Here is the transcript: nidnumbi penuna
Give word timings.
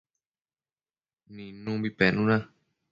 nidnumbi 1.33 1.89
penuna 1.97 2.35